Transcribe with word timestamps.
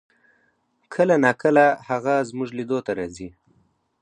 کله 0.93 1.15
نا 1.23 1.31
کله 1.41 1.65
هغه 1.89 2.13
زمونږ 2.29 2.49
لیدو 2.57 2.77
ته 2.85 2.91
راځي 2.99 3.29